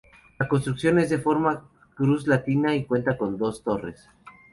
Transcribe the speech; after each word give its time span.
La 0.39 0.47
construcción 0.47 0.97
es 0.97 1.11
de 1.11 1.19
forma 1.19 1.69
cruz 1.95 2.25
latina 2.25 2.75
y 2.75 2.85
cuenta 2.85 3.15
con 3.19 3.37
dos 3.37 3.61
torres. 3.61 4.09